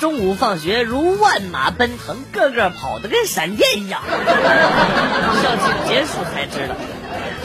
[0.00, 4.02] 中午放学如万马奔腾，个个跑得跟闪电一样。
[4.08, 6.74] 校庆结束才知道，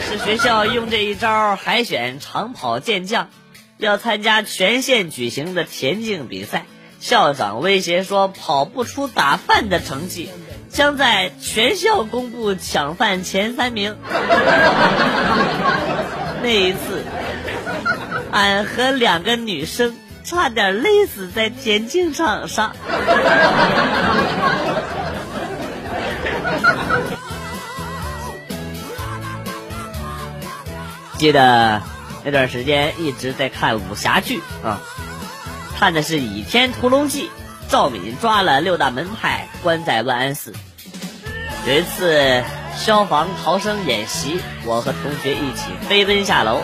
[0.00, 3.28] 是学校用这一招海选长跑健将，
[3.76, 6.64] 要参加全县举行的田径比赛。
[6.98, 10.30] 校长威胁说，跑不出打饭的成绩，
[10.70, 13.98] 将在全校公布抢饭前三名。
[16.42, 17.04] 那一次，
[18.36, 22.76] 俺和两个女生差点累死在田径场上。
[31.16, 31.80] 记得
[32.24, 34.82] 那段时间一直在看武侠剧啊，
[35.78, 37.28] 看的是《倚天屠龙记》，
[37.70, 40.52] 赵敏抓了六大门派，关在万安寺。
[41.66, 42.44] 有一次。
[42.76, 46.62] 消防逃生演习，我和同学一起飞奔下楼。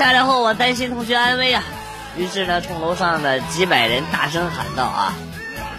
[0.00, 1.62] 下来后，我担心同学安危啊，
[2.16, 5.12] 于是呢，冲楼上的几百人大声喊道：“啊，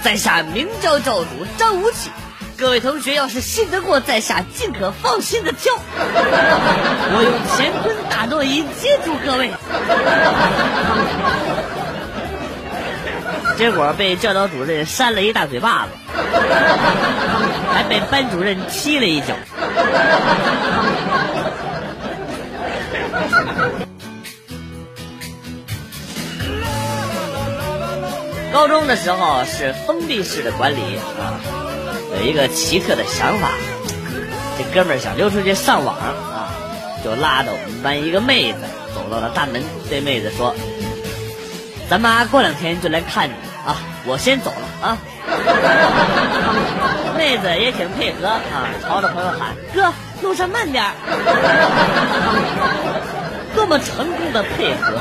[0.04, 2.12] 在下明教教主张无忌，
[2.56, 9.50] 各位同学要是信得过在下，尽可放心的跳，我用乾坤大挪移接住各位。”
[13.58, 15.90] 结果被教导主任扇了一大嘴巴子。
[17.74, 19.34] 还被班主任踢了一脚。
[28.62, 31.42] 高中的时候是封闭式的管理啊，
[32.16, 33.54] 有一个奇特的想法，
[34.56, 36.54] 这哥们儿想溜出去上网啊，
[37.04, 38.60] 就拉着我们班一个妹子
[38.94, 40.54] 走到了大门，对妹子说
[41.90, 43.34] ：“咱妈过两天就来看你
[43.66, 44.96] 啊，我先走了啊。”
[47.18, 50.86] 妹子也挺配合啊，朝着朋友喊：“哥，路上慢点
[53.56, 55.00] 多么成功的配合！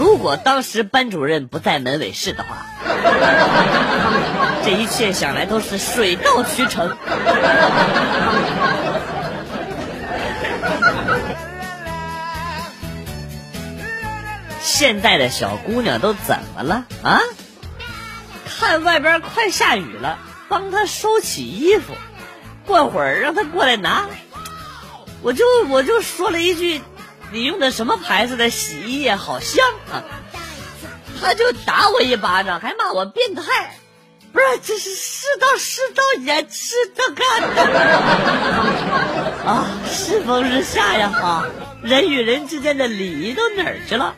[0.00, 2.64] 如果当时班主任不在门卫室的话，
[4.64, 6.96] 这一切想来都是水到渠成。
[14.62, 17.20] 现在的小姑娘都怎么了啊？
[18.48, 20.18] 看外边快下雨了。
[20.48, 21.92] 帮她收起衣服，
[22.66, 24.06] 过会儿让她过来拿。
[25.20, 26.80] 我就我就说了一句
[27.32, 29.16] ：“你用的什么牌子的洗衣液？
[29.16, 30.04] 好香啊！”
[31.20, 33.42] 他就打我一巴掌，还骂我变态。
[34.32, 37.62] 不是，这是世道世道严， 是这干的
[39.44, 39.66] 啊！
[39.90, 41.46] 世风日下呀啊！
[41.82, 44.14] 人与人之间的礼仪都哪儿去了？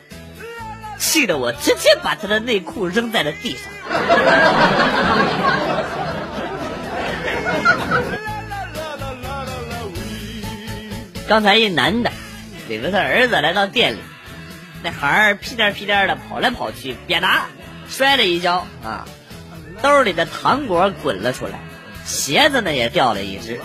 [0.99, 3.63] 气得我直接把他的内裤扔在了地上。
[11.27, 12.11] 刚才一男的
[12.67, 13.99] 领着他儿子来到店里，
[14.83, 17.45] 那孩儿屁颠屁颠的跑来跑去，别拿，
[17.89, 19.05] 摔了一跤啊，
[19.81, 21.59] 兜里的糖果滚了出来，
[22.05, 23.59] 鞋子呢也掉了一只。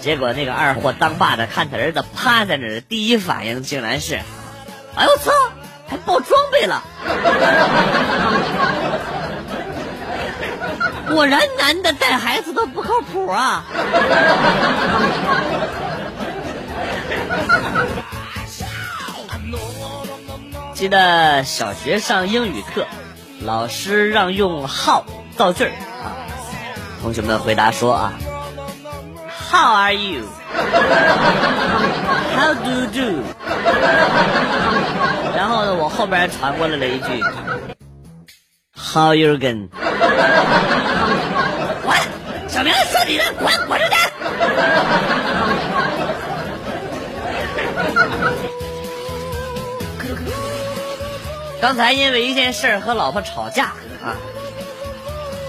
[0.00, 4.20] 结果那个二货当爸的看他儿子趴在那儿，第一反应竟然是：
[4.94, 5.32] 哎呦我操，
[5.88, 6.82] 还爆装备了！
[11.10, 13.64] 果然男的带孩子都不靠谱啊！
[20.78, 22.86] 记得小学上英语课，
[23.44, 25.02] 老师让用 how
[25.36, 25.70] 造句儿
[26.04, 26.14] 啊。
[27.02, 28.12] 同学们回答说啊
[29.50, 30.22] ，How are you?
[32.36, 33.24] How do you do?
[35.36, 37.24] 然后呢，我后边传过来了一句
[38.76, 39.70] ，How you going?
[41.82, 41.98] 滚！
[42.46, 43.96] 小明说你的，滚滚出去！
[51.60, 53.72] 刚才因为一件事儿和老婆吵架
[54.02, 54.14] 啊，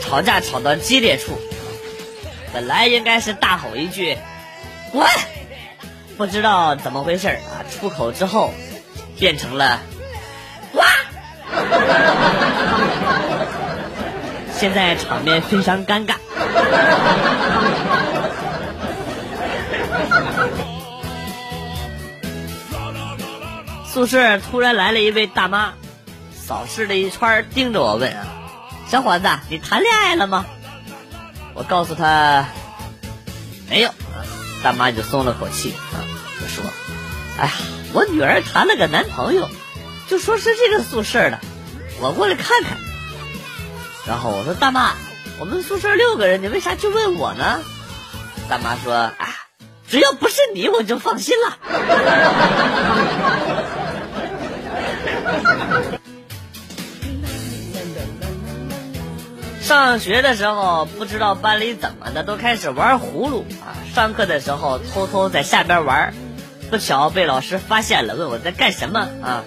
[0.01, 1.39] 吵架吵到激烈处，
[2.51, 4.17] 本来应该是大吼一句
[4.91, 5.07] “滚”，
[6.17, 8.51] 不知道怎么回事啊，出口之后
[9.19, 9.79] 变成了
[10.73, 10.85] “哇
[14.57, 16.15] ”，现在场面非常尴尬。
[23.85, 25.73] 宿舍突然来了一位大妈。
[26.49, 28.25] 扫视了一圈，盯着我问啊
[28.89, 30.47] ：“小伙子，你谈恋爱了吗？”
[31.53, 32.47] 我告诉他
[33.69, 33.91] 没有，
[34.63, 36.01] 大妈就松了口气啊，
[36.41, 36.63] 就说
[37.37, 37.51] ：“哎呀，
[37.93, 39.47] 我女儿谈了个男朋友，
[40.07, 41.39] 就说是这个宿舍的，
[42.01, 42.79] 我过来看看。”
[44.07, 44.93] 然后我说：“大妈，
[45.37, 47.59] 我们宿舍六个人，你为啥就问我呢？”
[48.49, 49.35] 大妈说：“啊，
[49.87, 51.59] 只要不是你，我就放心了。”
[59.69, 63.77] 上学的时候，不知道班里怎么的，都开始玩葫芦啊！
[63.93, 66.11] 上课的时候，偷偷在下边玩，
[66.71, 69.43] 不巧被老师发现了，问我在干什么啊？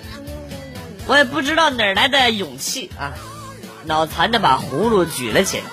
[1.09, 3.15] 我也不知道哪来的勇气啊，
[3.85, 5.65] 脑残的把葫芦举了起来，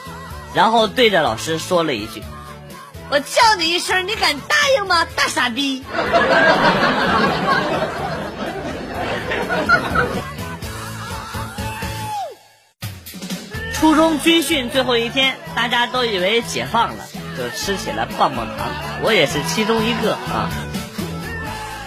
[0.55, 2.23] 然后对着老师说了一句
[3.11, 5.05] ：“我叫你一声，你敢答应吗？
[5.15, 5.83] 大傻逼！”
[13.79, 17.05] 初中军训最后一天，大家都以为解放了，
[17.37, 18.67] 就吃起了棒棒糖，
[19.01, 20.49] 我也是其中一个啊。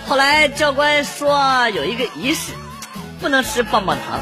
[0.07, 2.53] 后来教官说有一个仪式，
[3.21, 4.21] 不能吃棒棒糖，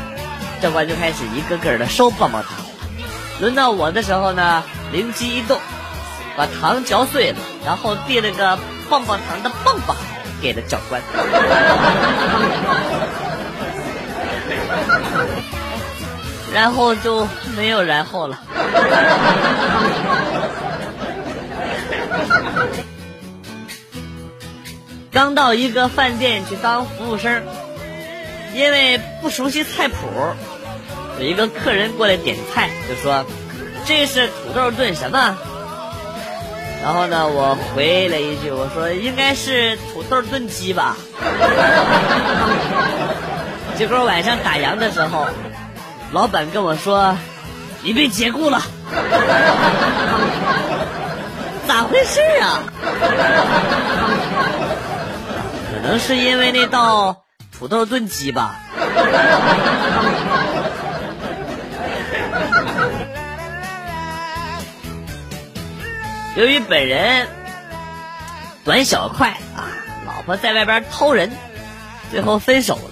[0.61, 2.53] 教官就开始一个个的收棒棒糖。
[3.41, 5.57] 轮到我的时候呢，灵机一动，
[6.37, 8.59] 把糖嚼碎了，然后递了个
[8.91, 9.97] 棒棒糖的棒棒
[10.43, 11.01] 给了教官。
[16.53, 17.27] 然后就
[17.57, 18.39] 没有然后了。
[25.13, 27.43] 刚到一个饭店去当服务生，
[28.55, 29.95] 因为不熟悉菜谱，
[31.19, 33.25] 有一个客人过来点菜，就说
[33.85, 35.37] ：“这是土豆炖什么？”
[36.83, 40.97] 然后呢，我回了一句：“我说应该是土豆炖鸡吧。”
[43.77, 45.27] 结果晚上打烊的时候。
[46.13, 47.17] 老板跟我说
[47.83, 48.61] ：“你被解雇了，
[51.69, 52.65] 咋回事啊？
[55.73, 57.19] 可能是因为那道
[57.57, 58.57] 土豆炖鸡吧。”
[66.37, 67.29] 由于本人
[68.65, 69.71] 短小快啊，
[70.07, 71.31] 老婆在外边偷人，
[72.11, 72.91] 最后分手了。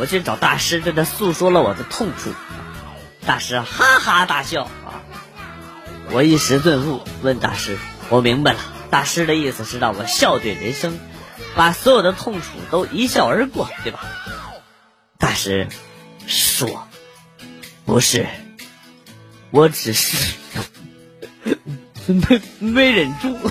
[0.00, 2.34] 我去找大师，对他诉说了我的痛处，
[3.26, 5.00] 大师哈哈大笑啊！
[6.10, 7.78] 我一时顿悟，问大师
[8.10, 8.58] ：“我明白了，
[8.90, 10.98] 大师的意思是让我笑对人生，
[11.54, 14.00] 把所有的痛楚都一笑而过，对吧？”
[15.18, 15.68] 大师
[16.26, 16.88] 说
[17.86, 18.26] ：“不是，
[19.50, 20.34] 我只是
[22.06, 23.38] 没 没忍住。”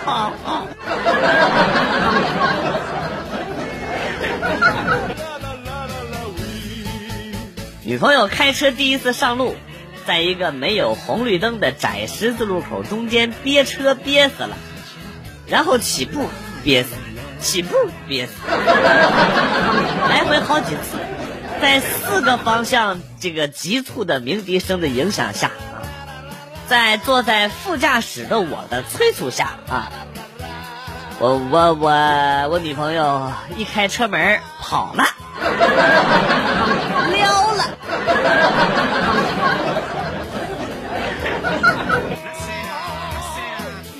[7.84, 9.56] 女朋友开车第一次上路，
[10.06, 14.56] 在一个没有红绿灯的窄十字路口中间憋车憋死了，
[15.48, 16.28] 然后起步
[16.62, 16.90] 憋死，
[17.40, 17.74] 起步
[18.06, 20.98] 憋死， 来回好几次，
[21.60, 25.50] 在四个方向这个急促的鸣笛声的影响下。
[26.70, 29.90] 在坐在副驾驶的我的催促下啊，
[31.18, 35.04] 我我我我女朋友一开车门跑了，
[37.10, 37.64] 撩了。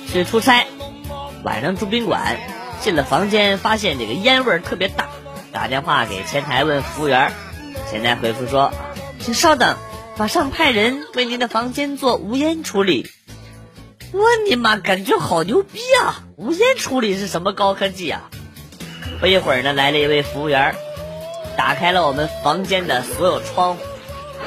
[0.07, 0.65] 去出差，
[1.43, 2.37] 晚上住宾馆，
[2.79, 5.07] 进了房间发现这个烟味特别大，
[5.51, 7.33] 打电话给前台问服务员，
[7.89, 8.71] 前台回复说，
[9.19, 9.75] 请稍等。
[10.17, 13.09] 马上派人为您的房间做无烟处理。
[14.13, 16.21] 我尼玛，感觉好牛逼啊！
[16.35, 18.29] 无烟处理是什么高科技啊？
[19.19, 20.75] 不一会儿呢，来了一位服务员，
[21.57, 23.81] 打开了我们房间的所有窗户。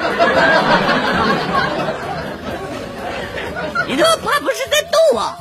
[3.87, 5.35] 你他妈怕不是在逗我？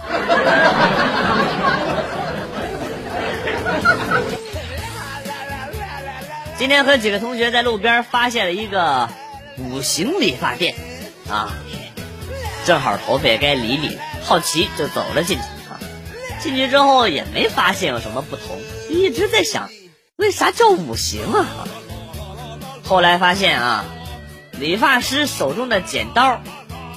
[6.59, 9.09] 今天和几个同学在路边发现了一个
[9.59, 10.75] 五行理发店，
[11.29, 11.53] 啊，
[12.65, 15.81] 正好头发也该理理，好奇就走了进去啊。
[16.41, 19.71] 进去之后也没发现有什么不同，一直在想，
[20.17, 21.47] 为啥叫五行啊？
[22.85, 23.85] 后来发现啊，
[24.59, 26.41] 理发师手中的剪刀，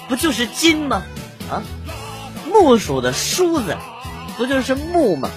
[0.09, 1.03] 不就是金吗？
[1.49, 1.63] 啊，
[2.45, 3.77] 木梳的梳子，
[4.35, 5.29] 不就是木吗？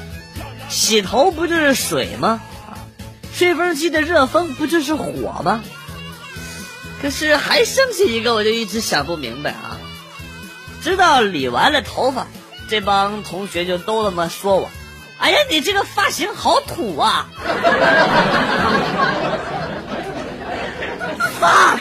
[0.69, 2.41] 洗头不就是水吗？
[3.37, 5.63] 吹风机的热风不就是火吗？
[7.01, 9.79] 可是还剩下一个，我就一直想不明白啊！
[10.83, 12.27] 直到理完了头发，
[12.69, 14.69] 这帮同学就都他妈说我
[15.19, 17.29] ：“哎呀，你这个发型好土啊！”
[21.41, 21.81] fuck。